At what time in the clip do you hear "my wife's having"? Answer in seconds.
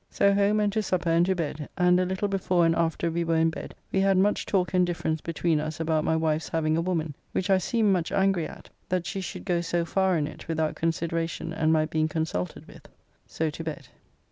6.03-6.75